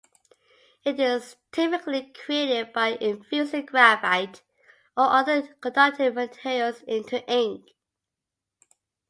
[0.83, 4.41] It is typically created by infusing graphite
[4.97, 7.67] or other conductive materials into ink.